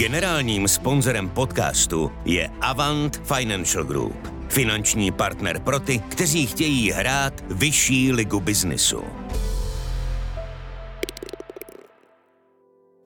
[0.00, 4.16] Generálním sponzorem podcastu je Avant Financial Group,
[4.48, 9.02] finanční partner pro ty, kteří chtějí hrát vyšší ligu biznisu.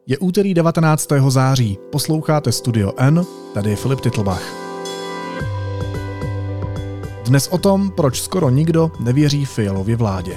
[0.06, 1.08] Je úterý 19.
[1.28, 3.24] září, posloucháte Studio N,
[3.54, 4.42] tady je Filip Titlbach.
[7.24, 10.36] Dnes o tom, proč skoro nikdo nevěří Fialově vládě.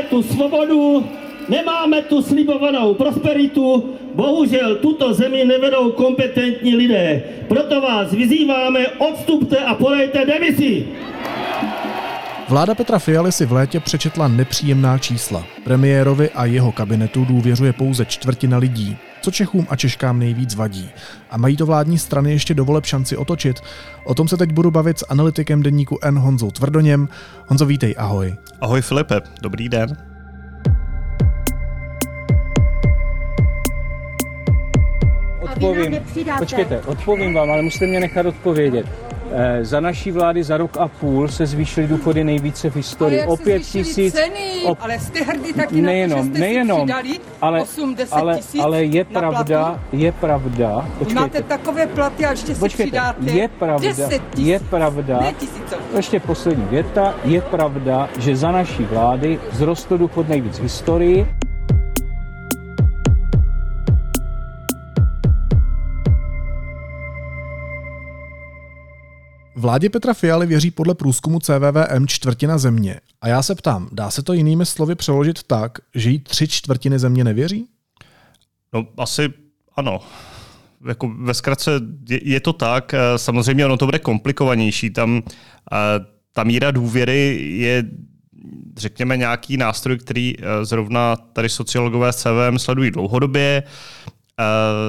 [0.00, 1.06] Nemáme tu svobodu,
[1.48, 7.22] nemáme tu slibovanou prosperitu, bohužel tuto zemi nevedou kompetentní lidé.
[7.48, 10.88] Proto vás vyzýváme, odstupte a podejte demisi.
[12.48, 15.44] Vláda Petra Fialy si v létě přečetla nepříjemná čísla.
[15.64, 20.90] Premiérovi a jeho kabinetu důvěřuje pouze čtvrtina lidí, co Čechům a Češkám nejvíc vadí.
[21.30, 23.60] A mají to vládní strany ještě dovoleb šanci otočit?
[24.04, 27.08] O tom se teď budu bavit s analytikem deníku N Honzou Tvrdoněm.
[27.46, 28.36] Honzo, vítej, ahoj.
[28.60, 29.96] Ahoj Filipe, dobrý den.
[35.40, 35.96] Odpovím.
[36.38, 39.09] Počkejte, odpovím vám, ale musíte mě nechat odpovědět.
[39.32, 43.24] Eh, za naší vlády za rok a půl se zvýšily důchody nejvíce v historii.
[43.26, 44.14] o pět tisíc.
[44.14, 44.76] Ceny, o...
[44.80, 48.84] Ale jste hrdý taky nejenom, na to, že jste nejenom, si ale, 80 ale, ale
[48.84, 50.88] je pravda, je pravda.
[50.98, 51.20] Počkejte.
[51.20, 55.34] Máte takové platy a ještě si počkejte, přidáte je pravda, 10 je pravda, ne
[55.96, 61.26] ještě poslední věta, je pravda, že za naší vlády vzrostl důchod nejvíc v historii.
[69.60, 73.00] Vládě Petra Fialy věří podle průzkumu CVVM čtvrtina země.
[73.20, 76.98] A já se ptám, dá se to jinými slovy přeložit tak, že jí tři čtvrtiny
[76.98, 77.66] země nevěří?
[78.72, 79.28] No asi
[79.76, 80.00] ano.
[80.88, 81.70] Jako ve zkratce
[82.08, 84.90] je, je to tak, samozřejmě ono to bude komplikovanější.
[84.90, 85.22] Tam
[86.32, 87.84] ta míra důvěry je
[88.76, 93.62] řekněme, nějaký nástroj, který zrovna tady sociologové s CVM sledují dlouhodobě.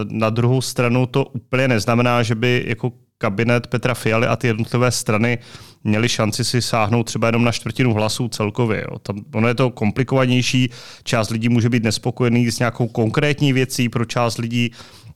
[0.10, 2.92] Na druhou stranu to úplně neznamená, že by jako
[3.22, 5.38] kabinet Petra Fialy a ty jednotlivé strany
[5.84, 8.86] měli šanci si sáhnout třeba jenom na čtvrtinu hlasů celkově.
[8.92, 9.00] Jo.
[9.00, 10.70] Tam, ono je to komplikovanější,
[11.04, 14.72] část lidí může být nespokojený s nějakou konkrétní věcí, pro část lidí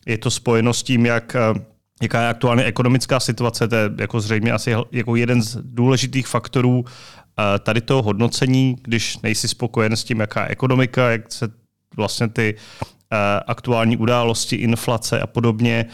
[0.05, 1.59] je to spojeno s tím, jak eh,
[2.01, 6.85] jaká je aktuálně ekonomická situace, to je jako zřejmě asi jako jeden z důležitých faktorů
[6.85, 11.47] eh, tady toho hodnocení, když nejsi spokojen s tím, jaká je ekonomika, jak se
[11.97, 13.17] vlastně ty eh,
[13.47, 15.85] aktuální události, inflace a podobně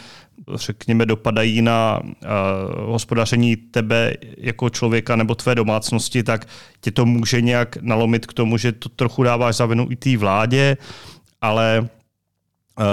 [0.54, 2.10] řekněme, dopadají na uh,
[2.76, 6.48] hospodaření tebe jako člověka nebo tvé domácnosti, tak
[6.80, 10.16] tě to může nějak nalomit k tomu, že to trochu dáváš za vinu i té
[10.16, 10.76] vládě,
[11.40, 12.86] ale uh,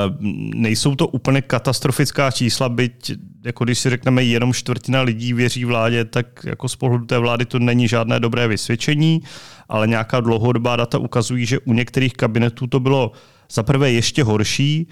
[0.55, 3.11] nejsou to úplně katastrofická čísla, byť
[3.45, 7.45] jako když si řekneme jenom čtvrtina lidí věří vládě, tak jako z pohledu té vlády
[7.45, 9.21] to není žádné dobré vysvědčení,
[9.69, 13.11] ale nějaká dlouhodobá data ukazují, že u některých kabinetů to bylo
[13.51, 14.87] za prvé ještě horší,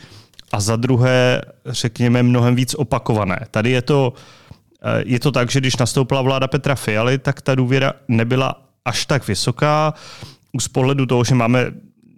[0.51, 3.39] a za druhé, řekněme, mnohem víc opakované.
[3.51, 4.13] Tady je to,
[4.83, 9.05] eh, je to tak, že když nastoupila vláda Petra Fialy, tak ta důvěra nebyla až
[9.05, 9.93] tak vysoká.
[10.59, 11.71] Z pohledu toho, že máme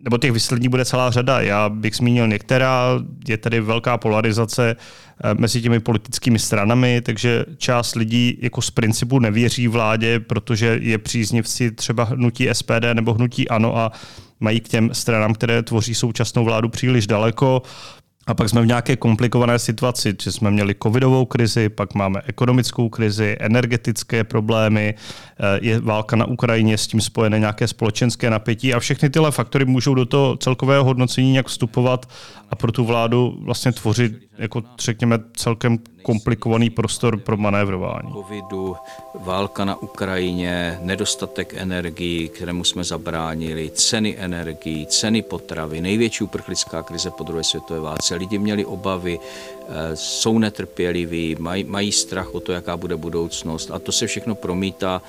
[0.04, 1.42] nebo těch výslední bude celá řada.
[1.42, 2.86] Já bych zmínil některá,
[3.28, 9.20] je tady velká polarizace eh, mezi těmi politickými stranami, takže část lidí jako z principu
[9.20, 13.92] nevěří vládě, protože je příznivci třeba hnutí SPD nebo hnutí ANO a
[14.40, 17.62] mají k těm stranám, které tvoří současnou vládu příliš daleko.
[18.30, 22.90] A pak jsme v nějaké komplikované situaci, že jsme měli covidovou krizi, pak máme ekonomickou
[22.90, 24.96] krizi, energetické problémy,
[25.40, 29.66] eh, je válka na Ukrajině, s tím spojené nějaké společenské napětí a všechny tyhle faktory
[29.66, 32.10] můžou do toho celkového hodnocení nějak vstupovat
[32.50, 38.14] a pro tu vládu vlastně tvořit, jako řekněme, celkem komplikovaný prostor pro manévrování.
[38.14, 38.76] Covidu,
[39.16, 47.12] válka na Ukrajině, nedostatek energií, kterému jsme zabránili, ceny energií, ceny potravy, největší uprchlická krize
[47.12, 48.16] po druhé světové válce.
[48.16, 53.80] Lidi měli obavy, eh, jsou netrpěliví, mají, mají strach o to, jaká bude budoucnost a
[53.80, 55.02] to se všechno promítá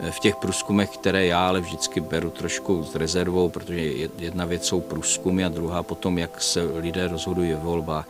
[0.00, 3.80] eh, v těch průzkumech, které já ale vždycky beru trošku s rezervou, protože
[4.18, 8.08] jedna věc jsou průzkumy a druhá potom, jak se lidé rozhodují ve volbách.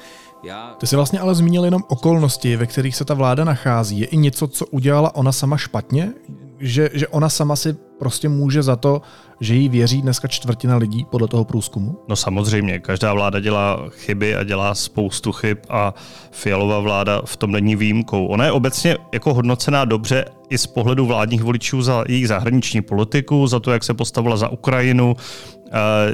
[0.79, 4.01] Ty jsi vlastně ale zmínil jenom okolnosti, ve kterých se ta vláda nachází.
[4.01, 6.13] Je i něco, co udělala ona sama špatně?
[6.61, 9.03] Že, že ona sama si prostě může za to,
[9.41, 11.99] že jí věří dneska čtvrtina lidí podle toho průzkumu?
[12.09, 15.95] No samozřejmě, každá vláda dělá chyby a dělá spoustu chyb a
[16.31, 18.27] Fialová vláda v tom není výjimkou.
[18.27, 23.47] Ona je obecně jako hodnocená dobře i z pohledu vládních voličů za jejich zahraniční politiku,
[23.47, 25.71] za to, jak se postavila za Ukrajinu, eh,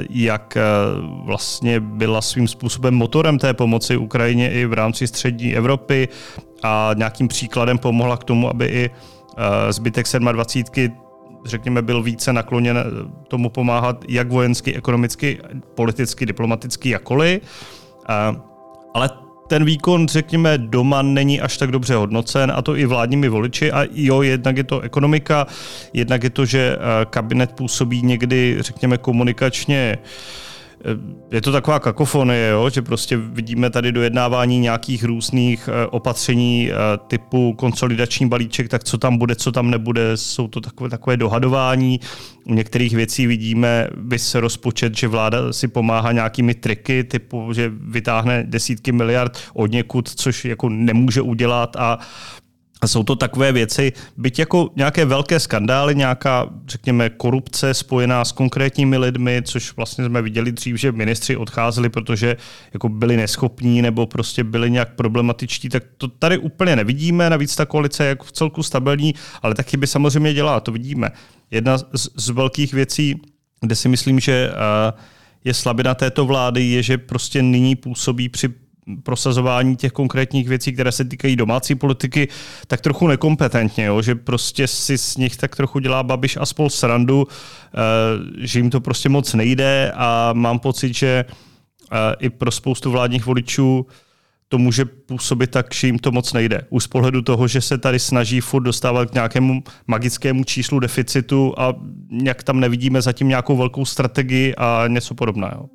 [0.09, 0.61] jak eh,
[1.25, 6.07] vlastně byla svým způsobem motorem té pomoci Ukrajině i v rámci střední Evropy
[6.63, 8.89] a nějakým příkladem pomohla k tomu, aby i
[9.69, 11.05] zbytek 27
[11.45, 12.83] řekněme, byl více nakloněn
[13.27, 15.39] tomu pomáhat jak vojensky, ekonomicky,
[15.75, 17.41] politicky, diplomaticky, jakoli.
[18.93, 19.09] Ale
[19.47, 23.71] ten výkon, řekněme, doma není až tak dobře hodnocen, a to i vládními voliči.
[23.71, 25.47] A jo, jednak je to ekonomika,
[25.93, 26.77] jednak je to, že
[27.09, 30.09] kabinet působí někdy, řekněme, komunikačně uh,
[31.31, 32.69] je to taková kakofonie, jo?
[32.69, 36.75] že prostě vidíme tady dojednávání nějakých různých eh, opatření eh,
[37.07, 41.99] typu konsolidační balíček, tak co tam bude, co tam nebude, jsou to takové, takové dohadování.
[42.45, 43.87] U některých věcí vidíme
[44.17, 50.09] se rozpočet, že vláda si pomáhá nějakými triky, typu, že vytáhne desítky miliard od někud,
[50.09, 51.99] což jako nemůže udělat a
[52.81, 58.31] a jsou to takové věci, byť jako nějaké velké skandály, nějaká, řekněme, korupce spojená s
[58.31, 62.37] konkrétními lidmi, což vlastně jsme viděli dřív, že ministři odcházeli, protože
[62.73, 67.29] jako byli neschopní nebo prostě byli nějak problematičtí, tak to tady úplně nevidíme.
[67.29, 71.09] Navíc ta koalice je jako v celku stabilní, ale taky by samozřejmě dělá, to vidíme.
[71.51, 71.85] Jedna z,
[72.15, 73.21] z velkých věcí,
[73.61, 74.99] kde si myslím, že uh,
[75.43, 78.64] je slabina této vlády, je, že prostě nyní působí při
[79.03, 82.27] prosazování těch konkrétních věcí, které se týkají domácí politiky,
[82.67, 84.01] tak trochu nekompetentně, jo?
[84.01, 87.77] že prostě si z nich tak trochu dělá Babiš a spol srandu, eh,
[88.45, 91.25] že jim to prostě moc nejde a mám pocit, že
[91.91, 93.85] eh, i pro spoustu vládních voličů
[94.47, 96.61] to může působit tak, že jim to moc nejde.
[96.69, 101.53] Už z pohledu toho, že se tady snaží furt dostávat k nějakému magickému číslu deficitu
[101.57, 101.73] a
[102.11, 105.69] nějak tam nevidíme zatím nějakou velkou strategii a něco podobného.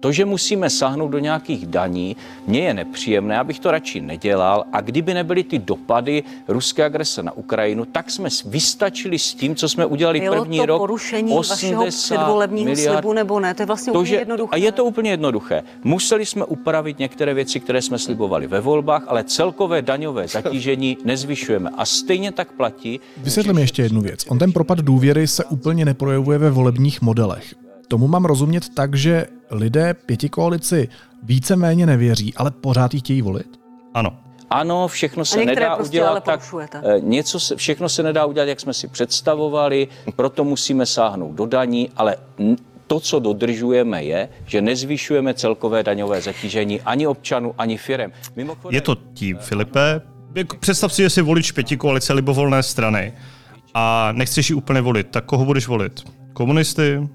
[0.00, 2.16] To, že musíme sáhnout do nějakých daní,
[2.46, 4.64] mně je nepříjemné, abych to radši nedělal.
[4.72, 9.68] A kdyby nebyly ty dopady ruské agrese na Ukrajinu, tak jsme vystačili s tím, co
[9.68, 10.78] jsme udělali Bylo první to rok.
[10.80, 12.92] porušení vašeho předvolebního miliard.
[12.98, 13.54] slibu nebo ne?
[13.54, 14.50] To je vlastně to, úplně že, jednoduché.
[14.52, 15.62] A je to úplně jednoduché.
[15.84, 21.70] Museli jsme upravit některé věci, které jsme slibovali ve volbách, ale celkové daňové zatížení nezvyšujeme.
[21.76, 23.00] A stejně tak platí.
[23.16, 24.24] Vysvětlím ještě jednu věc.
[24.28, 27.65] On ten propad důvěry se úplně neprojevuje ve volebních modelech.
[27.88, 30.88] Tomu mám rozumět tak, že lidé pěti koalici
[31.22, 33.60] víceméně nevěří, ale pořád ji chtějí volit?
[33.94, 34.16] Ano.
[34.50, 38.60] Ano, všechno se nedá prostě udělat tak, eh, něco se, všechno se nedá udělat, jak
[38.60, 42.16] jsme si představovali, proto musíme sáhnout do daní, ale
[42.86, 48.12] to, co dodržujeme, je, že nezvyšujeme celkové daňové zatížení ani občanů, ani firem.
[48.36, 50.00] Mimochodem, je to tím, Filipe.
[50.60, 53.12] Představ si, že jsi volič pěti koalice libovolné strany
[53.74, 56.02] a nechceš ji úplně volit, tak koho budeš volit?
[56.32, 57.08] Komunisty,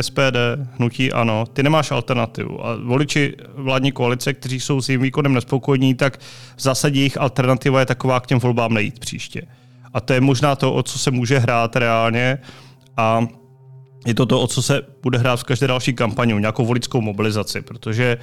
[0.00, 0.36] SPD,
[0.78, 2.66] hnutí ano, ty nemáš alternativu.
[2.66, 6.18] A voliči vládní koalice, kteří jsou s jejím výkonem nespokojení, tak
[6.56, 9.42] v zásadě jejich alternativa je taková k těm volbám nejít příště.
[9.94, 12.38] A to je možná to, o co se může hrát reálně.
[12.96, 13.26] A
[14.06, 17.62] je to to, o co se bude hrát v každé další kampani, nějakou voličskou mobilizaci,
[17.62, 18.16] protože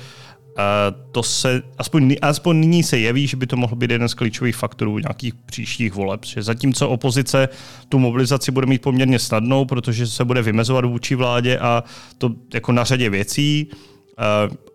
[1.12, 4.56] to se, aspoň, aspoň nyní se jeví, že by to mohl být jeden z klíčových
[4.56, 6.26] faktorů nějakých příštích voleb.
[6.26, 7.50] Že zatímco opozice
[7.90, 11.84] tu mobilizaci bude mít poměrně snadnou, protože se bude vymezovat vůči vládě a
[12.18, 13.70] to jako na řadě věcí,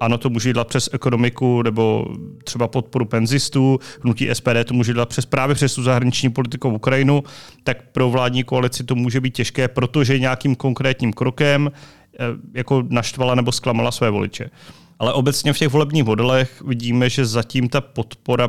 [0.01, 2.07] ano, to může dělat přes ekonomiku nebo
[2.45, 6.75] třeba podporu penzistů, hnutí SPD to může dělat přes, právě přes tu zahraniční politiku v
[6.75, 7.23] Ukrajinu,
[7.65, 13.35] tak pro vládní koalici to může být těžké, protože nějakým konkrétním krokem e, jako naštvala
[13.35, 14.51] nebo zklamala své voliče.
[14.99, 18.49] Ale obecně v těch volebních modelech vidíme, že zatím ta podpora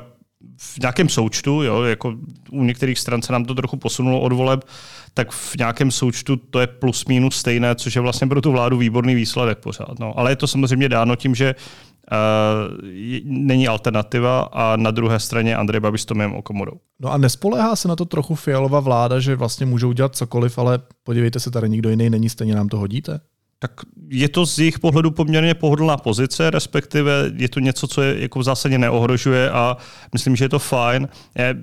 [0.57, 2.16] v nějakém součtu, jo, jako
[2.51, 4.64] u některých stran se nám to trochu posunulo od voleb,
[5.14, 8.78] tak v nějakém součtu to je plus minus stejné, což je vlastně pro tu vládu
[8.78, 10.00] výborný výsledek pořád.
[10.00, 10.19] No.
[10.19, 12.18] Ale je to samozřejmě dáno tím, že uh,
[13.23, 16.80] není alternativa a na druhé straně Andrej Babiš s Tomiem Okomorou.
[17.00, 20.80] No a nespoléhá se na to trochu fialová vláda, že vlastně můžou dělat cokoliv, ale
[21.04, 23.19] podívejte se, tady nikdo jiný není, stejně nám to hodíte?
[23.59, 23.71] Tak
[24.09, 28.39] je to z jejich pohledu poměrně pohodlná pozice, respektive je to něco, co je jako
[28.39, 29.78] v zásadě neohrožuje a
[30.13, 31.07] myslím, že je to fajn.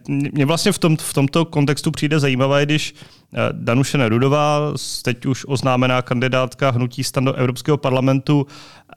[0.08, 4.60] Mně vlastně v, tom, v tomto kontextu přijde zajímavé, když eh, Danuše Nerudová,
[5.02, 8.46] teď už oznámená kandidátka hnutí stan do Evropského parlamentu,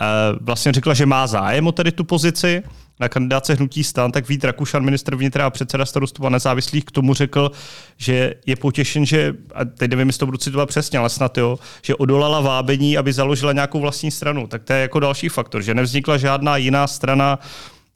[0.02, 0.06] eh,
[0.42, 2.64] vlastně řekla, že má zájem o tady tu pozici
[3.00, 6.92] na kandidáce hnutí stan, tak Vít Rakušan, ministr vnitra a předseda starostů a nezávislých, k
[6.92, 7.52] tomu řekl,
[7.98, 11.60] že je potěšen, že, a teď nevím, jestli to budu citovat přesně, ale snad jo,
[11.82, 14.48] že odolala vábení, aby založila nějakou vlastní stranu.
[14.48, 17.40] Tak to je jako další faktor, že nevznikla žádná jiná strana,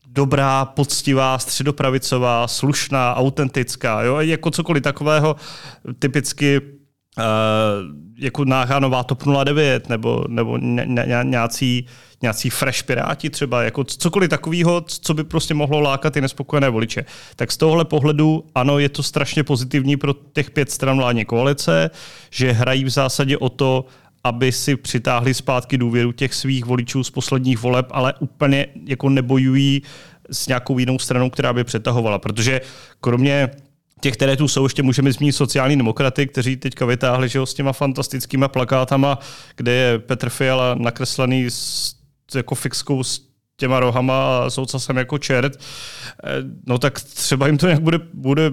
[0.07, 5.36] dobrá, poctivá, středopravicová, slušná, autentická, jo, jako cokoliv takového,
[6.00, 6.62] typicky
[7.17, 7.24] uh,
[8.17, 11.86] jako Náhánová TOP 09 nebo, nebo ně, ně, nějací
[12.24, 17.05] nějací fresh piráti třeba, jako cokoliv takového, co by prostě mohlo lákat i nespokojené voliče.
[17.36, 21.89] Tak z tohohle pohledu, ano, je to strašně pozitivní pro těch pět stran vládní koalice,
[22.32, 23.86] že hrají v zásadě o to,
[24.24, 29.82] aby si přitáhli zpátky důvěru těch svých voličů z posledních voleb, ale úplně jako nebojují
[30.32, 32.20] s nějakou jinou stranou, která by přetahovala.
[32.20, 32.62] Protože
[33.01, 33.50] kromě
[34.03, 37.53] těch, které tu jsou, ještě můžeme zmínit sociální demokraty, kteří teďka vytáhli že jo, s
[37.53, 39.19] těma fantastickými plakátama,
[39.55, 41.95] kde je Petr Fiala nakreslený s,
[42.36, 43.22] jako fixkou s
[43.57, 46.29] těma rohama a soucasem jako čert, eh,
[46.67, 48.51] no tak třeba jim to nějak bude, bude,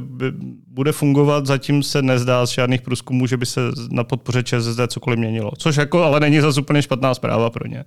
[0.67, 1.47] bude fungovat.
[1.47, 5.51] Zatím se nezdá z žádných průzkumů, že by se na podpoře ČSSD cokoliv měnilo.
[5.59, 7.85] Což jako ale není zase úplně špatná zpráva pro ně.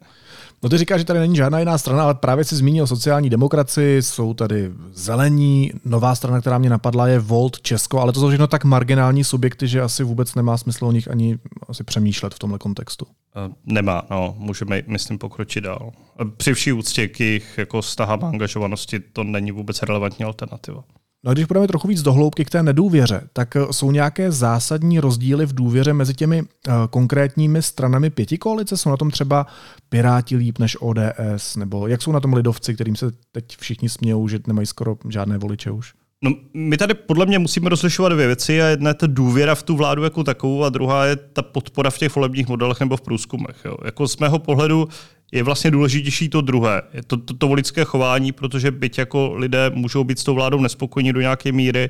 [0.63, 4.01] No ty říkáš, že tady není žádná jiná strana, ale právě si zmínil sociální demokracii,
[4.01, 8.47] jsou tady zelení, nová strana, která mě napadla, je Volt Česko, ale to jsou všechno
[8.47, 11.37] tak marginální subjekty, že asi vůbec nemá smysl o nich ani
[11.69, 13.05] asi přemýšlet v tomhle kontextu.
[13.35, 15.91] Eh, nemá, no, můžeme, myslím, pokročit dál.
[16.21, 20.83] Eh, při vší úctě k jejich jako stahám angažovanosti to není vůbec relevantní alternativa.
[21.23, 24.99] No a když budeme trochu víc dohloubky k té nedůvěře, tak eh, jsou nějaké zásadní
[24.99, 28.77] rozdíly v důvěře mezi těmi uh, konkrétními stranami pěti koalice?
[28.77, 29.47] Jsou na tom třeba
[29.89, 31.55] Piráti líp než ODS?
[31.55, 35.37] Nebo jak jsou na tom lidovci, kterým se teď všichni smějou, že nemají skoro žádné
[35.37, 35.93] voliče už?
[36.23, 38.61] No, my tady podle mě musíme rozlišovat dvě věci.
[38.61, 41.89] A jedna je ta důvěra v tu vládu jako takovou a druhá je ta podpora
[41.89, 43.57] v těch volebních modelech nebo v průzkumech.
[43.65, 43.77] Jo.
[43.85, 44.87] Jako z mého pohledu
[45.33, 50.03] je vlastně důležitější to druhé, to, to, to voličské chování, protože byť jako lidé můžou
[50.03, 51.89] být s tou vládou nespokojení do nějaké míry,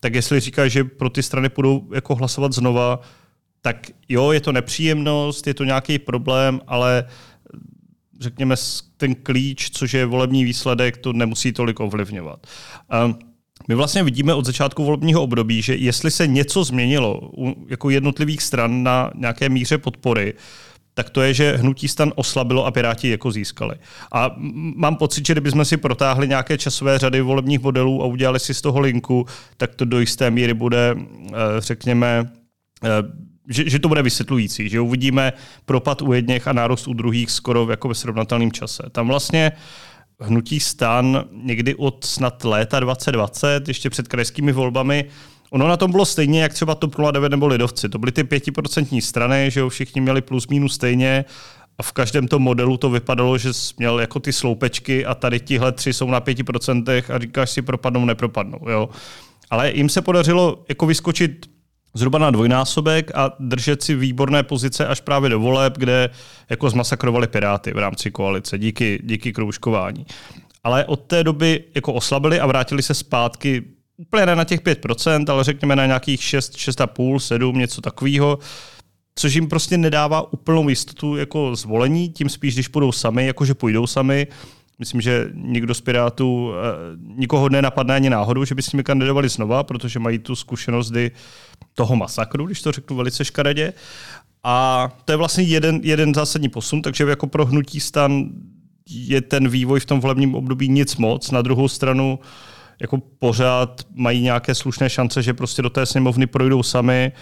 [0.00, 3.00] tak jestli říká, že pro ty strany budou jako hlasovat znova,
[3.60, 7.04] tak jo, je to nepříjemnost, je to nějaký problém, ale
[8.20, 8.54] řekněme
[8.96, 12.46] ten klíč, což je volební výsledek, to nemusí tolik ovlivňovat.
[13.04, 13.18] Um,
[13.68, 18.42] my vlastně vidíme od začátku volebního období, že jestli se něco změnilo u jako jednotlivých
[18.42, 20.34] stran na nějaké míře podpory,
[20.98, 23.74] tak to je, že hnutí stan oslabilo a Piráti jako získali.
[24.12, 24.36] A
[24.76, 28.60] mám pocit, že kdybychom si protáhli nějaké časové řady volebních modelů a udělali si z
[28.60, 29.26] toho linku,
[29.56, 32.30] tak to do jisté míry bude, eh, řekněme,
[32.84, 32.88] eh,
[33.48, 35.32] že, že to bude vysvětlující, že uvidíme
[35.64, 38.82] propad u jedněch a nárost u druhých skoro jako ve srovnatelném čase.
[38.92, 39.52] Tam vlastně
[40.20, 45.04] hnutí stan někdy od snad léta 2020, ještě před krajskými volbami,
[45.50, 47.88] Ono na tom bylo stejně, jak třeba TOP 09 nebo Lidovci.
[47.88, 51.24] To byly ty pětiprocentní strany, že jo, všichni měli plus minus stejně
[51.78, 55.40] a v každém tom modelu to vypadalo, že jsi měl jako ty sloupečky a tady
[55.40, 58.58] tihle tři jsou na pěti procentech a říkáš si propadnou, nepropadnou.
[58.70, 58.88] Jo.
[59.50, 61.46] Ale jim se podařilo jako vyskočit
[61.94, 66.10] zhruba na dvojnásobek a držet si výborné pozice až právě do voleb, kde
[66.50, 70.06] jako zmasakrovali Piráty v rámci koalice díky, díky kroužkování.
[70.64, 73.64] Ale od té doby jako oslabili a vrátili se zpátky
[73.98, 78.38] úplně ne na těch 5%, ale řekněme na nějakých 6, 6,5, 7, něco takového,
[79.14, 83.86] což jim prostě nedává úplnou jistotu jako zvolení, tím spíš, když půjdou sami, jakože půjdou
[83.86, 84.26] sami.
[84.78, 89.28] Myslím, že nikdo z Pirátů, eh, nikoho nenapadne ani náhodou, že by s nimi kandidovali
[89.28, 90.92] znova, protože mají tu zkušenost
[91.74, 93.72] toho masakru, když to řeknu velice škaredě.
[94.44, 98.28] A to je vlastně jeden, jeden zásadní posun, takže jako pro hnutí stan
[98.90, 101.30] je ten vývoj v tom volebním období nic moc.
[101.30, 102.18] Na druhou stranu
[102.80, 107.12] jako pořád mají nějaké slušné šance, že prostě do té sněmovny projdou sami,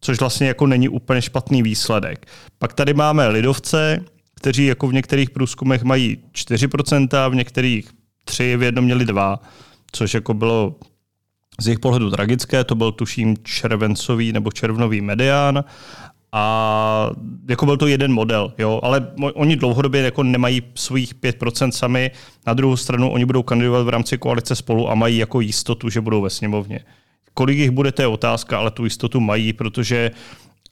[0.00, 2.26] což vlastně jako není úplně špatný výsledek.
[2.58, 4.04] Pak tady máme lidovce,
[4.34, 7.90] kteří jako v některých průzkumech mají 4%, v některých
[8.24, 9.40] 3, v jednom měli 2,
[9.92, 10.76] což jako bylo
[11.60, 15.64] z jejich pohledu tragické, to byl tuším červencový nebo červnový medián
[16.32, 17.10] a
[17.48, 22.10] jako byl to jeden model, jo, ale oni dlouhodobě jako nemají svých 5% sami.
[22.46, 26.00] Na druhou stranu oni budou kandidovat v rámci koalice spolu a mají jako jistotu, že
[26.00, 26.80] budou ve sněmovně.
[27.34, 30.10] Kolik jich bude, to je otázka, ale tu jistotu mají, protože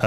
[0.02, 0.06] eh,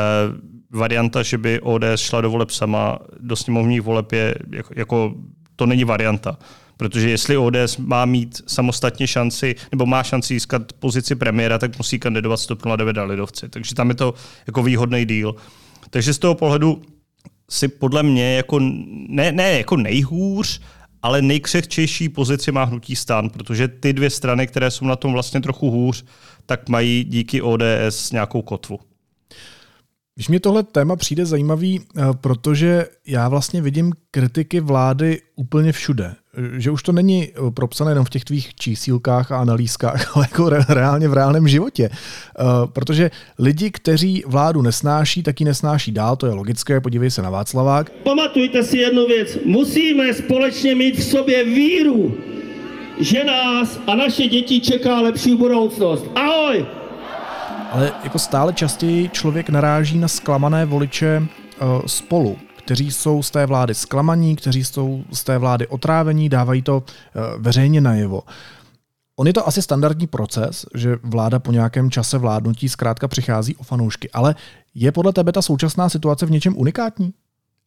[0.71, 5.13] varianta, že by ODS šla do voleb sama, do sněmovních voleb je jako, jako
[5.55, 6.37] to není varianta.
[6.77, 11.99] Protože jestli ODS má mít samostatně šanci, nebo má šanci získat pozici premiéra, tak musí
[11.99, 13.49] kandidovat 109 a lidovci.
[13.49, 14.13] Takže tam je to
[14.47, 15.35] jako výhodný díl.
[15.89, 16.81] Takže z toho pohledu
[17.49, 18.59] si podle mě jako
[19.07, 20.61] ne, ne jako nejhůř,
[21.01, 25.41] ale nejkřehčejší pozici má hnutí stán, protože ty dvě strany, které jsou na tom vlastně
[25.41, 26.05] trochu hůř,
[26.45, 28.79] tak mají díky ODS nějakou kotvu.
[30.15, 36.15] Když mě tohle téma přijde zajímavý, eh, protože já vlastně vidím kritiky vlády úplně všude.
[36.57, 40.49] Že už to není eh, propsané jenom v těch tvých čísílkách a analýzkách, ale jako
[40.49, 41.89] reálně v reálném životě.
[41.93, 47.21] Eh, protože lidi, kteří vládu nesnáší, tak ji nesnáší dál, to je logické, podívej se
[47.21, 47.89] na Václavák.
[47.89, 52.17] Pamatujte si jednu věc, musíme společně mít v sobě víru,
[52.99, 56.05] že nás a naše děti čeká lepší budoucnost.
[56.15, 56.65] Ahoj!
[57.73, 63.45] ale jako stále častěji člověk naráží na zklamané voliče uh, spolu, kteří jsou z té
[63.45, 66.83] vlády zklamaní, kteří jsou z té vlády otrávení, dávají to uh,
[67.37, 68.21] veřejně najevo.
[69.15, 73.63] On je to asi standardní proces, že vláda po nějakém čase vládnutí zkrátka přichází o
[73.63, 74.35] fanoušky, ale
[74.75, 77.13] je podle tebe ta současná situace v něčem unikátní?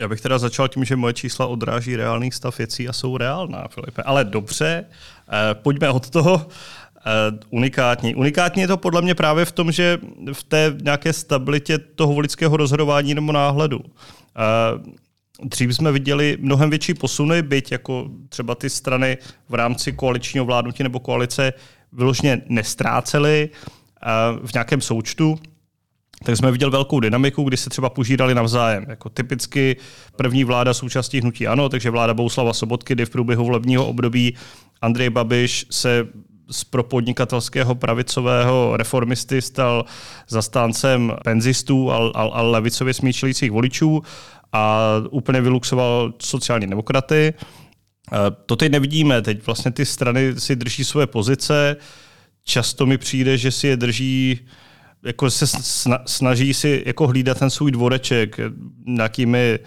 [0.00, 3.68] Já bych teda začal tím, že moje čísla odráží reálný stav věcí a jsou reálná,
[3.68, 4.02] Filipe.
[4.02, 6.46] Ale dobře, eh, pojďme od toho.
[7.06, 8.14] Eh, unikátní.
[8.14, 9.98] Unikátní je to podle mě právě v tom, že
[10.32, 13.80] v té nějaké stabilitě toho volického rozhodování nebo náhledu.
[13.80, 14.96] Eh,
[15.44, 20.82] dřív jsme viděli mnohem větší posuny, byť jako třeba ty strany v rámci koaličního vládnutí
[20.82, 21.52] nebo koalice
[21.92, 23.50] vyloženě nestrácely
[24.46, 25.38] v nějakém součtu,
[26.24, 28.86] tak jsme viděli velkou dynamiku, kdy se třeba požírali navzájem.
[28.88, 29.76] Jako typicky
[30.16, 34.34] první vláda součástí hnutí ano, takže vláda Bouslava Sobotky, kdy v průběhu volebního období
[34.82, 36.06] Andrej Babiš se
[36.50, 39.84] z propodnikatelského pravicového reformisty stal
[40.28, 44.02] zastáncem penzistů a, a, a levicově smýšlejících voličů
[44.52, 47.34] a úplně vyluxoval sociální demokraty.
[48.46, 49.22] To teď nevidíme.
[49.22, 51.76] Teď vlastně ty strany si drží své pozice.
[52.44, 54.40] Často mi přijde, že si je drží
[55.04, 55.46] jako se
[56.06, 58.40] snaží si jako hlídat ten svůj dvoreček
[58.86, 59.58] nějakými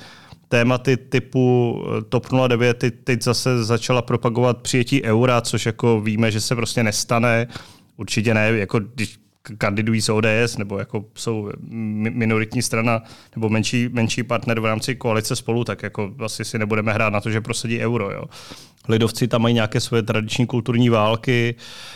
[0.50, 6.42] tématy typu eh, TOP 09 teď, zase začala propagovat přijetí eura, což jako víme, že
[6.42, 7.48] se prostě nestane.
[7.98, 9.20] Určitě ne, jako když
[9.58, 11.52] kandidují z ODS nebo jako jsou
[12.12, 13.04] minoritní strana
[13.36, 17.22] nebo menší, menší partner v rámci koalice spolu, tak jako asi si nebudeme hrát na
[17.22, 18.12] to, že prosadí euro.
[18.12, 18.24] Jo.
[18.88, 21.56] Lidovci tam mají nějaké své tradiční kulturní války,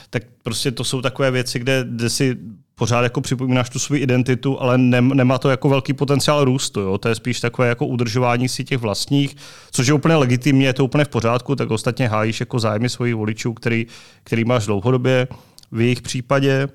[0.10, 2.38] tak prostě to jsou takové věci, kde, kde si
[2.75, 6.79] pořád jako připomínáš tu svou identitu, ale nem, nemá to jako velký potenciál růstu.
[6.79, 6.97] Jo?
[6.97, 9.35] To je spíš takové jako udržování si těch vlastních,
[9.71, 13.15] což je úplně legitimně, je to úplně v pořádku, tak ostatně hájíš jako zájmy svých
[13.15, 13.87] voličů, který,
[14.23, 15.27] který máš dlouhodobě
[15.71, 16.67] v jejich případě.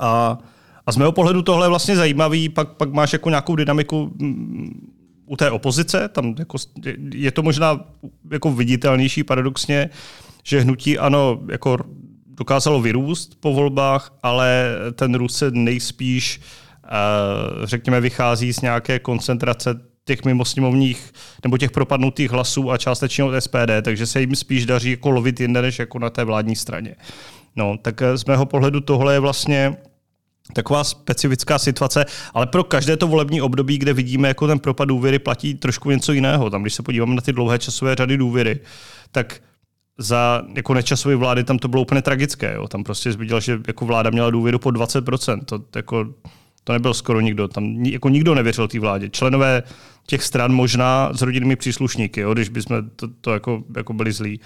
[0.00, 0.38] A,
[0.86, 4.92] a z mého pohledu tohle je vlastně zajímavý, pak, pak máš jako nějakou dynamiku mm,
[5.26, 6.58] u té opozice, tam jako,
[7.14, 7.80] je to možná
[8.30, 9.90] jako viditelnější paradoxně,
[10.44, 11.78] že hnutí ano, jako
[12.36, 16.40] dokázalo vyrůst po volbách, ale ten růst se nejspíš,
[16.84, 16.88] eh,
[17.66, 21.12] řekněme, vychází z nějaké koncentrace těch mimosněmovních
[21.44, 25.40] nebo těch propadnutých hlasů a částečně od SPD, takže se jim spíš daří jako lovit
[25.40, 26.94] jinde, než jako na té vládní straně.
[27.56, 29.76] No, tak eh, z mého pohledu tohle je vlastně
[30.52, 35.18] taková specifická situace, ale pro každé to volební období, kde vidíme, jako ten propad důvěry,
[35.18, 36.50] platí trošku něco jiného.
[36.50, 38.60] Tam, když se podíváme na ty dlouhé časové řady důvěry,
[39.12, 39.40] tak
[39.98, 42.54] za jako nečasové vlády tam to bylo úplně tragické.
[42.54, 42.68] Jo.
[42.68, 45.44] Tam prostě viděl, že jako vláda měla důvěru po 20%.
[45.44, 46.06] To, jako,
[46.64, 47.48] to nebyl skoro nikdo.
[47.48, 49.08] Tam jako nikdo nevěřil té vládě.
[49.10, 49.62] Členové
[50.06, 54.40] těch stran možná s rodinnými příslušníky, jo, když bychom to, to jako, jako byli zlí.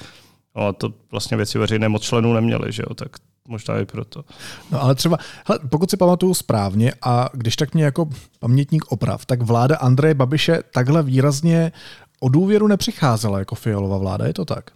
[0.57, 3.09] No a to vlastně věci veřejné moc členů neměli, že jo, tak
[3.49, 4.25] možná i proto.
[4.71, 8.09] No ale třeba, hele, pokud si pamatuju správně a když tak mě jako
[8.39, 11.73] pamětník oprav, tak vláda Andreje Babiše takhle výrazně
[12.21, 14.71] o důvěru nepřicházela jako fialová vláda, je to tak?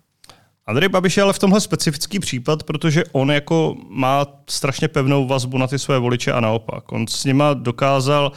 [0.67, 5.59] Andrej Babiš je ale v tomhle specifický případ, protože on jako má strašně pevnou vazbu
[5.59, 6.93] na ty své voliče a naopak.
[6.93, 8.33] On s nima dokázal,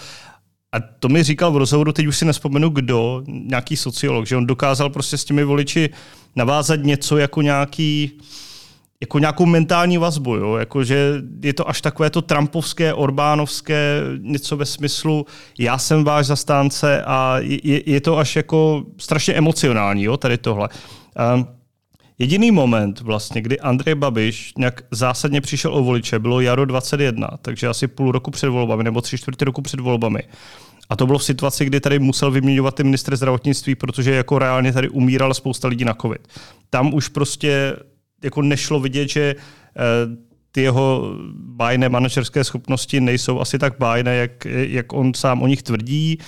[0.72, 4.48] a to mi říkal v rozhovoru, teď už si nespomenu kdo, nějaký sociolog, že on
[4.48, 5.90] dokázal prostě s těmi voliči
[6.36, 8.12] navázat něco jako nějaký,
[9.02, 10.56] jako nějakou mentální vazbu, jo?
[10.56, 11.14] Jako, že
[11.44, 15.26] je to až takové to trampovské, orbánovské, něco ve smyslu
[15.60, 20.70] já jsem váš zastánce a je, je to až jako strašně emocionální, jo, tady tohle.
[21.36, 21.57] Um,
[22.20, 27.68] Jediný moment, vlastně, kdy Andrej Babiš nějak zásadně přišel o voliče, bylo jaro 21, takže
[27.68, 30.20] asi půl roku před volbami nebo tři čtvrtě roku před volbami.
[30.90, 34.74] A to bylo v situaci, kdy tady musel vyměňovat ty ministr zdravotnictví, protože jako reálně
[34.74, 36.28] tady umírala spousta lidí na covid.
[36.70, 37.76] Tam už prostě
[38.24, 39.82] jako nešlo vidět, že eh,
[40.52, 45.64] ty jeho bájné manažerské schopnosti nejsou asi tak bájné, jak, jak on sám o nich
[45.64, 46.20] tvrdí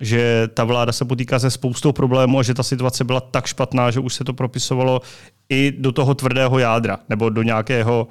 [0.00, 3.90] že ta vláda se potýká se spoustou problémů a že ta situace byla tak špatná,
[3.90, 5.00] že už se to propisovalo
[5.48, 8.08] i do toho tvrdého jádra, nebo do nějakého,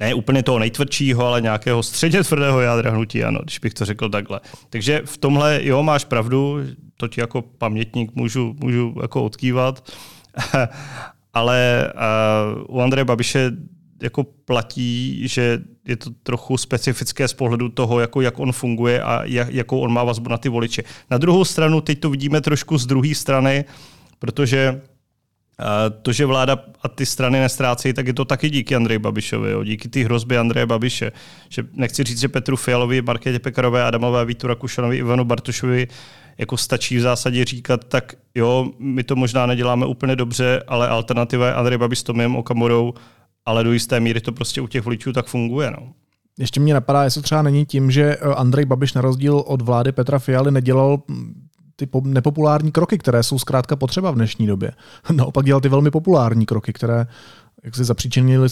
[0.00, 4.08] ne úplně toho nejtvrdšího, ale nějakého středně tvrdého jádra hnutí, ano, když bych to řekl
[4.08, 4.40] takhle.
[4.70, 6.58] Takže v tomhle, jo, máš pravdu,
[6.96, 9.90] to ti jako pamětník můžu, můžu jako odkývat,
[11.34, 11.92] ale
[12.68, 13.50] uh, u Andreje Babiše
[14.02, 19.24] jako platí, že je to trochu specifické z pohledu toho, jako jak on funguje a
[19.24, 20.82] jak, jakou on má vazbu na ty voliče.
[21.10, 23.64] Na druhou stranu, teď to vidíme trošku z druhé strany,
[24.18, 24.80] protože
[26.02, 29.64] to, že vláda a ty strany nestrácejí, tak je to taky díky Andreji Babišovi, jo,
[29.64, 31.12] díky té hrozbě Andreje Babiše.
[31.48, 35.88] Že nechci říct, že Petru Fialovi, Markétě Pekarové, Adamové, Vítu Rakušanovi, Ivanu Bartošovi
[36.38, 41.46] jako stačí v zásadě říkat, tak jo, my to možná neděláme úplně dobře, ale alternativa
[41.46, 42.94] je Andrej Babiš s Tomiem Okamorou
[43.46, 45.70] ale do jisté míry to prostě u těch voličů tak funguje.
[45.70, 45.92] No.
[46.38, 49.92] Ještě mě napadá, jestli třeba není tím, že eh, Andrej Babiš na rozdíl od vlády
[49.92, 54.72] Petra Fialy nedělal hm, ty nepopulární kroky, které jsou zkrátka potřeba v dnešní době.
[55.12, 57.06] Naopak dělal ty velmi populární kroky, které
[57.64, 58.48] jak si zapříčinily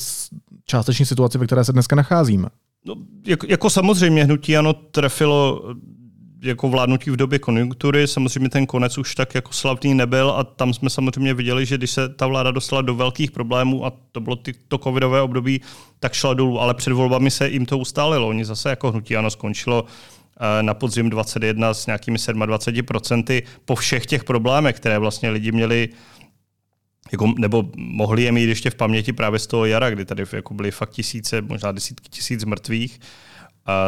[0.66, 2.48] částečně situaci, ve které se dneska nacházíme.
[2.84, 2.94] No,
[3.26, 5.62] jako, jako samozřejmě hnutí ano trefilo
[6.44, 8.08] jako vládnutí v době konjunktury.
[8.08, 11.90] Samozřejmě ten konec už tak jako slavný nebyl a tam jsme samozřejmě viděli, že když
[11.90, 15.60] se ta vláda dostala do velkých problémů a to bylo ty, to covidové období,
[16.00, 18.28] tak šla dolů, ale před volbami se jim to ustálilo.
[18.28, 24.06] Oni zase jako hnutí ano skončilo eh, na podzim 21 s nějakými 27% po všech
[24.06, 25.88] těch problémech, které vlastně lidi měli
[27.12, 30.54] jako, nebo mohli je mít ještě v paměti právě z toho jara, kdy tady jako
[30.54, 33.00] byly fakt tisíce, možná desítky tisíc mrtvých,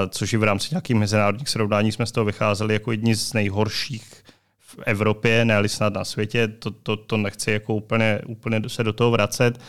[0.09, 4.25] což i v rámci nějakých mezinárodních srovnání jsme z toho vycházeli jako jedni z nejhorších
[4.59, 8.93] v Evropě, ne snad na světě, to, to, to nechci jako úplně, úplně se do
[8.93, 9.61] toho vracet,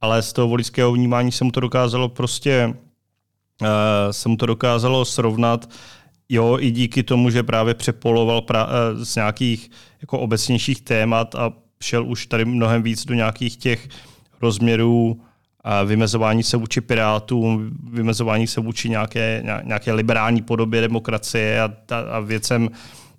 [0.00, 2.74] ale z toho voličského vnímání se mu to dokázalo prostě
[3.62, 3.68] uh,
[4.10, 5.70] se mu to dokázalo srovnat.
[6.28, 8.70] Jo, i díky tomu, že právě přepoloval pra, uh,
[9.04, 13.88] z nějakých jako obecnějších témat a šel už tady mnohem víc do nějakých těch
[14.42, 15.20] rozměrů
[15.84, 22.20] vymezování se vůči pirátům, vymezování se vůči nějaké, nějaké liberální podobě demokracie a, a, a
[22.20, 22.70] věcem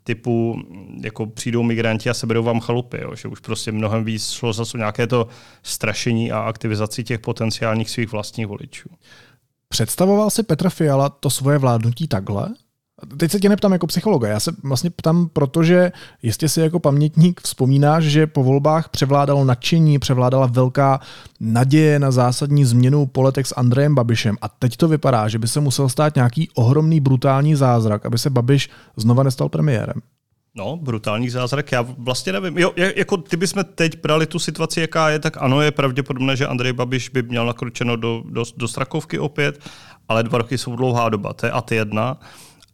[0.03, 0.61] typu,
[1.01, 4.77] jako přijdou migranti a seberou vám chalupy, jo, že už prostě mnohem víc šlo zase
[4.77, 5.27] nějaké to
[5.63, 8.89] strašení a aktivizaci těch potenciálních svých vlastních voličů.
[9.69, 12.49] Představoval si Petr Fiala to svoje vládnutí takhle?
[13.17, 17.41] Teď se tě neptám jako psychologa, já se vlastně ptám, protože jistě si jako pamětník
[17.41, 20.99] vzpomínáš, že po volbách převládalo nadšení, převládala velká
[21.39, 25.59] naděje na zásadní změnu politik s Andrejem Babišem a teď to vypadá, že by se
[25.59, 30.01] musel stát nějaký ohromný brutální zázrak, aby se Babiš znova nestal premiérem.
[30.55, 32.57] No, brutální zázrak, já vlastně nevím.
[32.57, 36.47] Jo, jako ty bychom teď brali tu situaci, jaká je, tak ano, je pravděpodobné, že
[36.47, 39.59] Andrej Babiš by měl nakročeno do, do, do Strakovky opět,
[40.09, 42.19] ale dva roky jsou dlouhá doba, to je a ty jedna.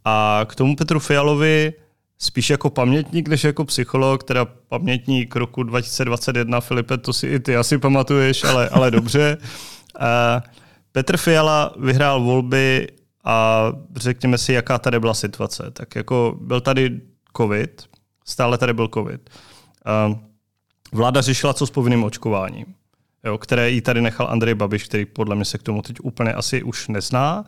[0.06, 1.74] A k tomu Petru Fialovi
[2.18, 7.58] spíš jako pamětník, než jako psycholog, teda pamětník roku 2021, Filipe, to si i ty
[7.58, 9.38] asi pamatuješ, ale, ale dobře.
[10.92, 12.88] Petr Fiala vyhrál volby
[13.24, 15.72] a řekněme si, jaká tady byla situace.
[15.74, 17.02] Tak jako byl tady
[17.38, 17.84] covid,
[18.26, 19.30] stále tady byl covid.
[20.92, 22.66] Vláda řešila, co s povinným očkováním,
[23.24, 26.34] jo, které jí tady nechal Andrej Babiš, který podle mě se k tomu teď úplně
[26.34, 27.46] asi už nezná.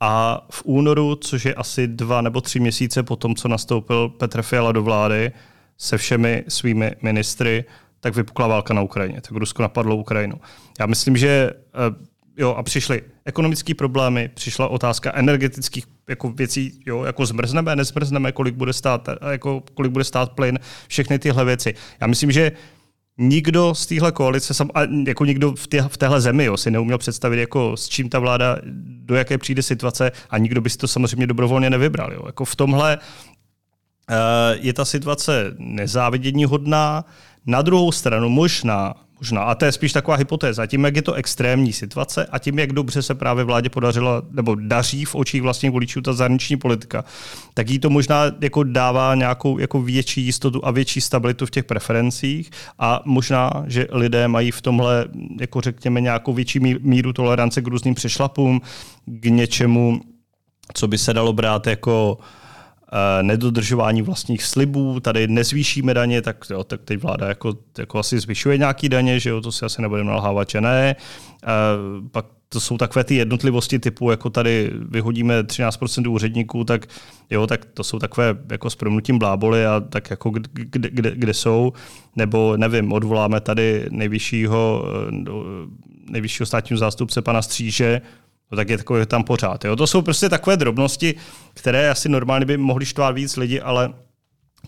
[0.00, 4.42] A v únoru, což je asi dva nebo tři měsíce po tom, co nastoupil Petr
[4.42, 5.32] Fiala do vlády
[5.78, 7.64] se všemi svými ministry,
[8.00, 9.20] tak vypukla válka na Ukrajině.
[9.20, 10.40] Tak Rusko napadlo Ukrajinu.
[10.80, 17.04] Já myslím, že eh, jo, a přišly ekonomické problémy, přišla otázka energetických jako věcí, jo,
[17.04, 20.58] jako zmrzneme, nezmrzneme, kolik bude stát, eh, jako kolik bude stát plyn,
[20.88, 21.74] všechny tyhle věci.
[22.00, 22.52] Já myslím, že
[23.20, 26.70] nikdo z téhle koalice, sam, a jako nikdo v, tě, v téhle zemi jo, si
[26.70, 30.78] neuměl představit, jako s čím ta vláda, do jaké přijde situace a nikdo by si
[30.78, 32.12] to samozřejmě dobrovolně nevybral.
[32.12, 32.22] Jo.
[32.26, 34.14] Jako v tomhle uh,
[34.52, 37.04] je ta situace nezávidění hodná.
[37.46, 39.42] Na druhou stranu možná, Možná.
[39.42, 40.66] A to je spíš taková hypotéza.
[40.66, 44.54] Tím, jak je to extrémní situace a tím, jak dobře se právě vládě podařila, nebo
[44.54, 47.04] daří v očích vlastních voličů ta zahraniční politika,
[47.54, 51.64] tak jí to možná jako dává nějakou jako větší jistotu a větší stabilitu v těch
[51.64, 55.04] preferencích a možná, že lidé mají v tomhle,
[55.40, 58.60] jako řekněme, nějakou větší míru tolerance k různým přešlapům,
[59.06, 60.00] k něčemu,
[60.74, 62.39] co by se dalo brát jako uh,
[63.22, 68.58] nedodržování vlastních slibů, tady nezvýšíme daně, tak, jo, tak teď vláda jako, jako asi zvyšuje
[68.58, 70.96] nějaký daně, že jo, to si asi nebudeme nalhávat, že ne.
[71.44, 71.46] Eh,
[72.10, 76.86] pak to jsou takové ty jednotlivosti typu, jako tady vyhodíme 13% úředníků, tak
[77.30, 81.34] jo, tak to jsou takové jako s promnutím bláboli a tak jako kde, kde, kde
[81.34, 81.72] jsou,
[82.16, 88.00] nebo nevím, odvoláme tady nejvyššího, eh, nejvyššího státního zástupce pana Stříže,
[88.50, 89.64] no tak je takové tam pořád.
[89.64, 89.76] Jo?
[89.76, 91.14] To jsou prostě takové drobnosti,
[91.54, 93.92] které asi normálně by mohly štvát víc lidi, ale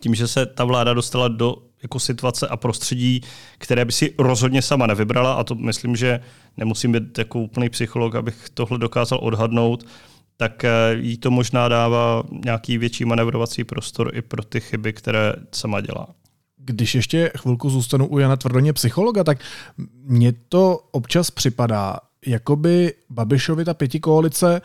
[0.01, 3.21] tím, že se ta vláda dostala do jako situace a prostředí,
[3.59, 6.21] které by si rozhodně sama nevybrala, a to myslím, že
[6.57, 9.85] nemusím být jako úplný psycholog, abych tohle dokázal odhadnout,
[10.37, 15.33] tak eh, jí to možná dává nějaký větší manevrovací prostor i pro ty chyby, které
[15.53, 16.07] sama dělá.
[16.57, 19.39] Když ještě chvilku zůstanu u Jana Tvrdoně psychologa, tak
[20.05, 24.61] mně to občas připadá, jakoby Babišovi ta pěti koalice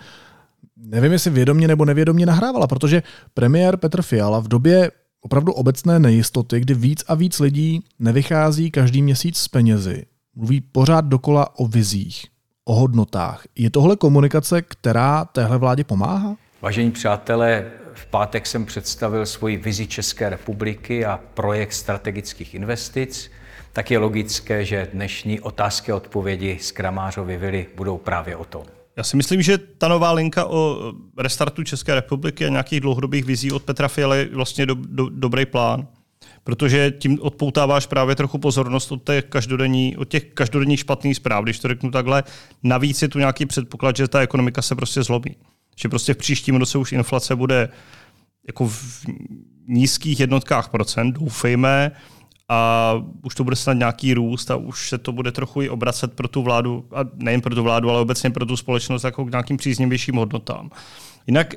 [0.78, 4.92] nevím, jestli vědomě nebo nevědomě nahrávala, protože premiér Petr Fiala v době
[5.22, 11.06] opravdu obecné nejistoty, kdy víc a víc lidí nevychází každý měsíc z penězi, mluví pořád
[11.06, 12.26] dokola o vizích,
[12.66, 13.44] o hodnotách.
[13.56, 16.36] Je tohle komunikace, která téhle vládě pomáhá?
[16.62, 23.32] Vážení přátelé, v pátek jsem představil svoji vizi České republiky a projekt strategických investic
[23.78, 28.64] tak je logické, že dnešní otázky a odpovědi z Kramářovy vily budou právě o tom.
[28.96, 30.78] Já si myslím, že ta nová linka o
[31.18, 35.46] restartu České republiky a nějakých dlouhodobých vizí od Petra Fialy je vlastně do, do, dobrý
[35.46, 35.88] plán,
[36.44, 41.60] protože tím odpoutáváš právě trochu pozornost od, těch každodenní, od těch každodenních špatných zpráv, když
[41.60, 42.24] to řeknu takhle.
[42.64, 45.36] Navíc je tu nějaký předpoklad, že ta ekonomika se prostě zlobí.
[45.76, 47.70] Že prostě v příštím roce už inflace bude
[48.48, 49.06] jako v
[49.68, 51.92] nízkých jednotkách procent, doufejme,
[52.50, 56.14] a už to bude snad nějaký růst a už se to bude trochu i obracet
[56.14, 59.32] pro tu vládu, a nejen pro tu vládu, ale obecně pro tu společnost jako k
[59.32, 60.70] nějakým příznivějším hodnotám.
[61.28, 61.54] Jinak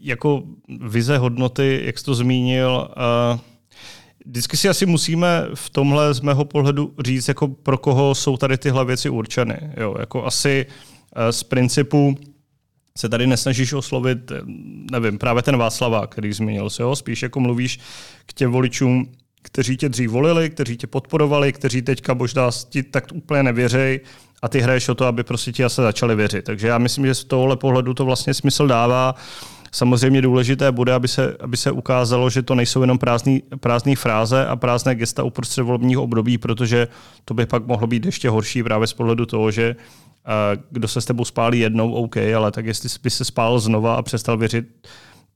[0.00, 0.42] jako
[0.80, 2.88] vize hodnoty, jak jsi to zmínil,
[4.26, 8.58] vždycky si asi musíme v tomhle z mého pohledu říct, jako pro koho jsou tady
[8.58, 9.58] tyhle věci určeny.
[9.76, 12.16] Jo, jako asi uh, z principu
[12.98, 14.32] se tady nesnažíš oslovit,
[14.90, 16.96] nevím, právě ten Václava, který zmínil se, jo?
[16.96, 17.80] spíš jako mluvíš
[18.26, 19.12] k těm voličům,
[19.46, 24.00] kteří tě dřív volili, kteří tě podporovali, kteří teďka možná ti tak úplně nevěřej
[24.42, 26.44] a ty hraješ o to, aby prostě ti asi začali věřit.
[26.44, 29.14] Takže já myslím, že z tohohle pohledu to vlastně smysl dává.
[29.72, 32.98] Samozřejmě důležité bude, aby se, aby se ukázalo, že to nejsou jenom
[33.60, 36.88] prázdný fráze a prázdné gesta uprostřed volebního období, protože
[37.24, 41.00] to by pak mohlo být ještě horší právě z pohledu toho, že uh, kdo se
[41.00, 44.66] s tebou spálí jednou, OK, ale tak jestli by se spál znova a přestal věřit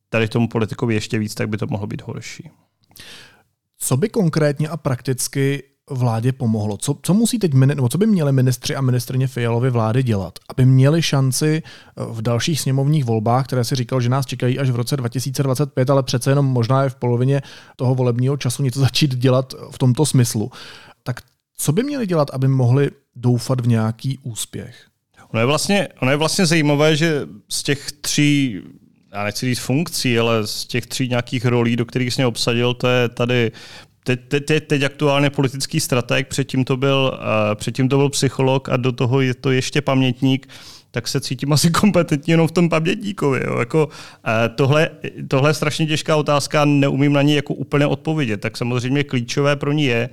[0.09, 2.51] tady tomu politikovi ještě víc, tak by to mohlo být horší.
[3.83, 6.77] Co by konkrétně a prakticky vládě pomohlo?
[6.77, 10.67] Co, co musí teď, nebo co by měli ministři a ministrně Fialovi vlády dělat, aby
[10.67, 14.77] měli šanci eh, v dalších sněmovních volbách, které si říkal, že nás čekají až v
[14.77, 17.43] roce 2025, ale přece jenom možná je v polovině
[17.77, 20.51] toho volebního času něco začít dělat v tomto smyslu.
[21.03, 21.21] Tak
[21.57, 24.87] co by měli dělat, aby mohli doufat v nějaký úspěch?
[25.33, 28.61] Ono je vlastně, ono je vlastně zajímavé, že z těch tří
[29.13, 32.75] já nechci říct funkcí, ale z těch tří nějakých rolí, do kterých jsi mě obsadil,
[32.75, 33.53] to je tady
[34.05, 38.77] teď, teď, teď aktuálně politický strateg, předtím to, byl, uh, předtím to byl psycholog a
[38.77, 40.49] do toho je to ještě pamětník,
[40.91, 43.41] tak se cítím asi kompetentní jenom v tom pamětníkovi.
[43.45, 43.59] Jo.
[43.59, 43.93] Jako, uh,
[44.55, 44.91] tohle,
[45.29, 48.41] tohle je strašně těžká otázka, neumím na ní jako úplně odpovědět.
[48.41, 50.09] Tak samozřejmě klíčové pro ní je,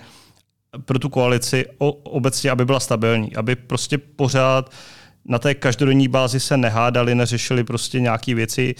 [0.85, 4.71] pro tu koalici o, obecně, aby byla stabilní, aby prostě pořád
[5.27, 8.75] na té každodenní bázi se nehádali, neřešili prostě nějaké věci,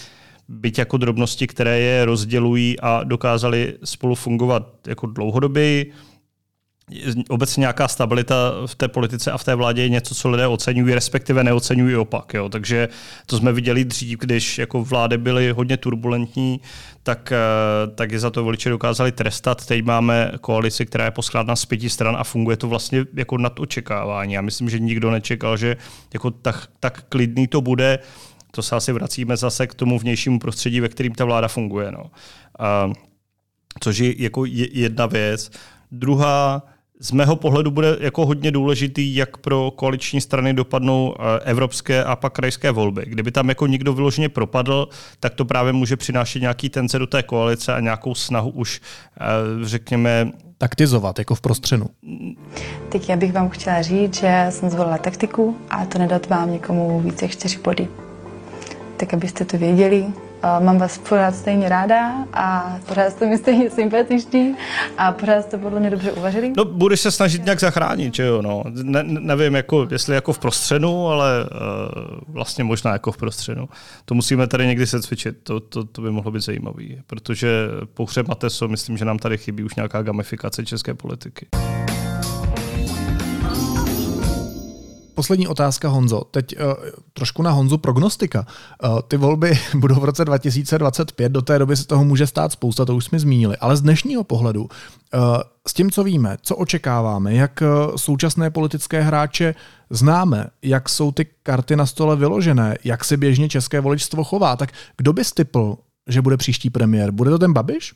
[0.47, 5.85] byť jako drobnosti, které je rozdělují a dokázali spolu fungovat jako dlouhodobě.
[7.29, 10.93] Obecně nějaká stabilita v té politice a v té vládě je něco, co lidé oceňují,
[10.93, 12.33] respektive neoceňují opak.
[12.33, 12.49] Jo.
[12.49, 12.89] Takže
[13.25, 16.61] to jsme viděli dřív, když jako vlády byly hodně turbulentní,
[17.03, 17.37] tak, eh,
[17.95, 19.65] tak je za to voliče dokázali trestat.
[19.65, 23.59] Teď máme koalici, která je poskládána z pěti stran a funguje to vlastně jako nad
[23.59, 24.33] očekávání.
[24.33, 25.77] Já myslím, že nikdo nečekal, že
[26.13, 27.99] jako tak, tak klidný to bude
[28.51, 31.91] to se asi vracíme zase k tomu vnějšímu prostředí, ve kterým ta vláda funguje.
[31.91, 32.11] No.
[32.59, 32.91] A,
[33.79, 35.51] což je jako jedna věc.
[35.91, 36.63] Druhá,
[36.99, 42.15] z mého pohledu bude jako hodně důležitý, jak pro koaliční strany dopadnou eh, evropské a
[42.15, 43.03] pak krajské volby.
[43.05, 47.23] Kdyby tam jako nikdo vyloženě propadl, tak to právě může přinášet nějaký tenze do té
[47.23, 48.81] koalice a nějakou snahu už,
[49.19, 49.25] eh,
[49.65, 51.85] řekněme, taktizovat, jako v prostřenu.
[52.89, 57.01] Tak já bych vám chtěla říct, že jsem zvolila taktiku a to nedat vám někomu
[57.01, 57.87] více jak čtyři body
[58.97, 60.05] tak abyste to věděli.
[60.59, 64.55] Mám vás pořád stejně ráda a pořád jste mi stejně sympatiční
[64.97, 66.53] a pořád jste podle mě dobře uvažili.
[66.57, 68.63] No, budeš se snažit nějak zachránit, že jo, no.
[68.83, 73.69] Ne, nevím, jako, jestli jako v prostředu, ale uh, vlastně možná jako v prostředu.
[74.05, 78.05] To musíme tady někdy se cvičit, to, to, to by mohlo být zajímavé, protože po
[78.05, 81.47] hře Mateso myslím, že nám tady chybí už nějaká gamifikace české politiky.
[85.17, 86.21] Poslední otázka, Honzo.
[86.31, 86.73] Teď uh,
[87.13, 88.47] trošku na Honzu prognostika.
[88.83, 92.85] Uh, ty volby budou v roce 2025, do té doby se toho může stát spousta,
[92.85, 93.57] to už jsme zmínili.
[93.57, 94.69] Ale z dnešního pohledu, uh,
[95.67, 97.63] s tím, co víme, co očekáváme, jak
[97.95, 99.55] současné politické hráče
[99.89, 104.71] známe, jak jsou ty karty na stole vyložené, jak se běžně české voličstvo chová, tak
[104.97, 105.77] kdo by stipl,
[106.07, 107.11] že bude příští premiér?
[107.11, 107.93] Bude to ten Babiš?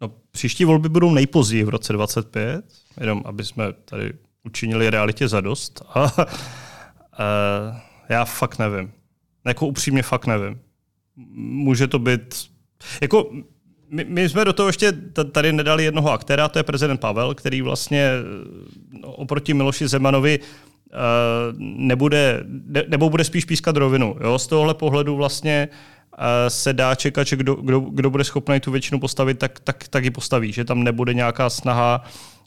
[0.00, 2.64] No, příští volby budou nejpozději v roce 25,
[3.00, 4.12] jenom aby jsme tady
[4.48, 5.82] učinili realitě zadost.
[5.94, 7.24] A, a
[8.08, 8.92] já fakt nevím.
[9.46, 10.60] Jako upřímně fakt nevím.
[11.36, 12.34] Může to být...
[13.00, 13.30] Jako,
[13.90, 14.92] my, my jsme do toho ještě
[15.32, 18.10] tady nedali jednoho aktéra, to je prezident Pavel, který vlastně
[19.00, 20.96] no, oproti Miloši Zemanovi uh,
[21.58, 24.16] nebude, ne, nebo bude spíš pískat rovinu.
[24.20, 24.38] Jo?
[24.38, 28.70] Z tohohle pohledu vlastně uh, se dá čekat, že kdo, kdo, kdo bude schopný tu
[28.70, 30.52] většinu postavit, tak, tak, tak ji postaví.
[30.52, 32.37] Že tam nebude nějaká snaha uh, Eh,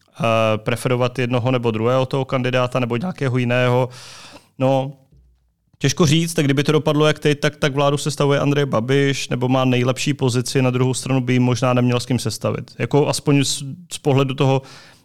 [0.58, 3.90] preferovat jednoho nebo druhého toho kandidáta nebo nějakého jiného.
[4.60, 4.94] No,
[5.82, 9.50] Těžko říct, tak kdyby to dopadlo jak teď, tak, tak vládu sestavuje Andrej Babiš, nebo
[9.50, 12.72] má nejlepší pozici, na druhou stranu by jim možná neměl s kým sestavit.
[12.80, 14.62] Jako aspoň z, z pohledu toho,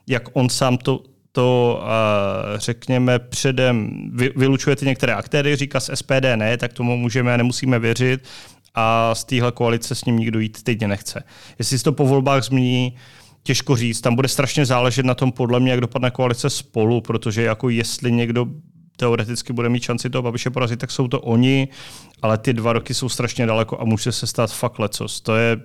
[0.06, 1.00] jak on sám to,
[1.32, 6.96] to uh, řekněme předem vy, vylučuje ty některé aktéry, říká z SPD ne, tak tomu
[6.96, 8.24] můžeme nemusíme věřit
[8.74, 11.22] a z téhle koalice s ním nikdo jít teď nechce.
[11.58, 12.96] Jestli se to po volbách změní,
[13.46, 14.00] těžko říct.
[14.00, 18.12] Tam bude strašně záležet na tom, podle mě, jak dopadne koalice spolu, protože jako jestli
[18.12, 18.46] někdo
[18.96, 21.68] teoreticky bude mít šanci toho Babiše porazit, tak jsou to oni,
[22.22, 25.20] ale ty dva roky jsou strašně daleko a může se stát fakt lecos.
[25.20, 25.56] To je,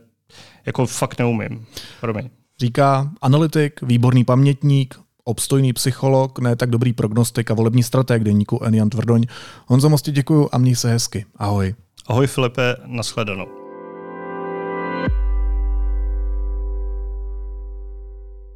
[0.65, 1.65] jako fakt neumím.
[2.01, 2.29] Promiň.
[2.59, 8.89] Říká analytik, výborný pamětník, obstojný psycholog, ne tak dobrý prognostik a volební strateg deníku Enian
[8.89, 9.25] Tvrdoň.
[9.67, 11.25] Honzo Mosti děkuju a měj se hezky.
[11.35, 11.75] Ahoj.
[12.07, 13.60] Ahoj Filipe, nashledanou.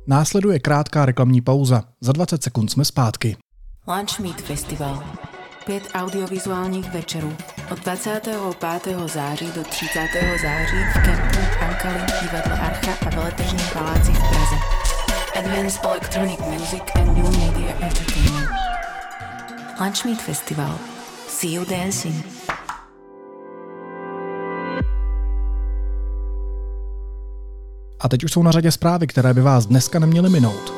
[0.08, 1.84] Následuje krátká reklamní pauza.
[2.02, 3.38] Za 20 sekund jsme zpátky.
[3.88, 5.04] Lunch Meet Festival.
[5.66, 7.34] Pět audiovizuálních večerů
[7.72, 9.10] od 25.
[9.14, 10.00] září do 30.
[10.42, 14.56] září v kempu Ankali, divadle Archa a veletržním paláci v Praze.
[15.40, 18.50] Advanced Electronic Music and New Media Entertainment.
[19.80, 20.78] Lunch Meet Festival.
[21.28, 22.35] See you dancing.
[28.06, 30.74] A teď už jsou na řadě zprávy, které by vás dneska neměly minout.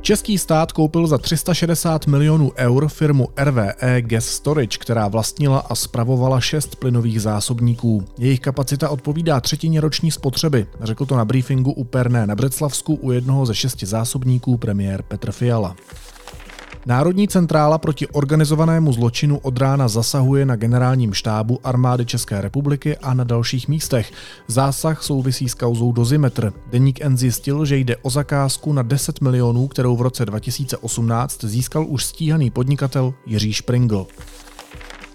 [0.00, 6.40] Český stát koupil za 360 milionů eur firmu RVE Gas Storage, která vlastnila a spravovala
[6.40, 8.04] šest plynových zásobníků.
[8.18, 13.12] Jejich kapacita odpovídá třetině roční spotřeby, řekl to na briefingu u Perné na Břeclavsku u
[13.12, 15.76] jednoho ze šesti zásobníků premiér Petr Fiala.
[16.86, 23.14] Národní centrála proti organizovanému zločinu od rána zasahuje na generálním štábu armády České republiky a
[23.14, 24.12] na dalších místech.
[24.46, 26.52] Zásah souvisí s kauzou Dozimetr.
[26.70, 31.86] Deník N zjistil, že jde o zakázku na 10 milionů, kterou v roce 2018 získal
[31.88, 34.06] už stíhaný podnikatel Jiří Špringl.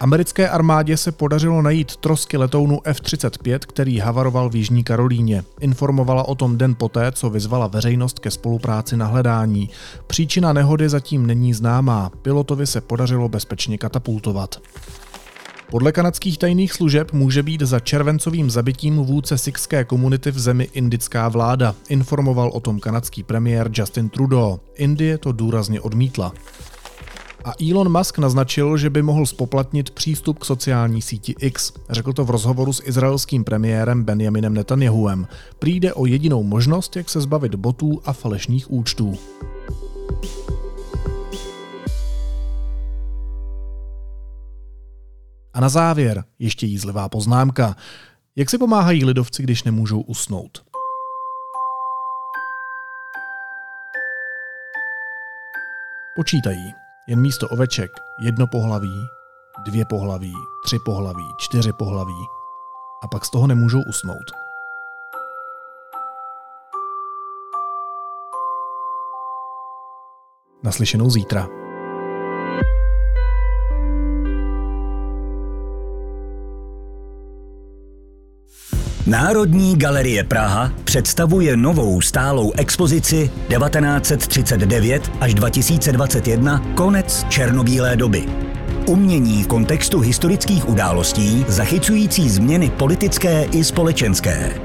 [0.02, 5.44] Americké armádě se podařilo najít trosky letounu F-35, který havaroval v Jižní Karolíně.
[5.60, 9.70] Informovala o tom den poté, co vyzvala veřejnost ke spolupráci na hledání.
[10.06, 12.10] Příčina nehody zatím není známá.
[12.22, 14.62] Pilotovi se podařilo bezpečně katapultovat.
[15.70, 21.28] Podle kanadských tajných služeb může být za červencovým zabitím vůdce sikské komunity v zemi indická
[21.28, 24.58] vláda, informoval o tom kanadský premiér Justin Trudeau.
[24.74, 26.32] Indie to důrazně odmítla.
[27.44, 31.72] A Elon Musk naznačil, že by mohl spoplatnit přístup k sociální síti X.
[31.90, 35.26] Řekl to v rozhovoru s izraelským premiérem Benjaminem Netanyahuem.
[35.58, 39.18] Přijde o jedinou možnost, jak se zbavit botů a falešných účtů.
[45.54, 47.76] A na závěr ještě jízlivá poznámka.
[48.36, 50.64] Jak si pomáhají lidovci, když nemůžou usnout?
[56.16, 56.81] Počítají.
[57.08, 59.06] Jen místo oveček jedno pohlaví,
[59.64, 60.34] dvě pohlaví,
[60.64, 62.26] tři pohlaví, čtyři pohlaví
[63.02, 64.30] a pak z toho nemůžou usnout.
[70.62, 71.61] Naslyšenou zítra.
[79.06, 88.24] Národní galerie Praha představuje novou stálou expozici 1939 až 2021 konec černobílé doby.
[88.86, 94.60] Umění v kontextu historických událostí zachycující změny politické i společenské.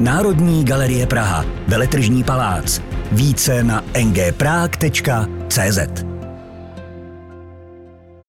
[0.00, 2.80] Národní galerie Praha, Veletržní palác.
[3.12, 5.78] Více na ngprag.cz